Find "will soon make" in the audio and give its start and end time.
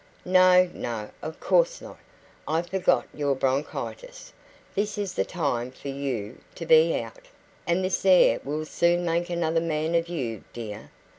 8.43-9.29